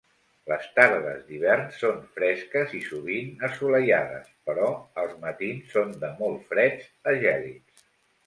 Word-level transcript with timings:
Les 0.51 0.63
tardes 0.77 1.17
d'hivern 1.25 1.67
són 1.81 1.97
fresques 2.19 2.71
i 2.79 2.79
sovint 2.85 3.29
asolellades, 3.49 4.31
però 4.49 4.71
els 5.03 5.13
matins 5.27 5.69
són 5.77 5.91
de 6.05 6.09
molt 6.23 6.49
freds 6.55 6.89
a 7.13 7.17
gèlids. 7.27 7.87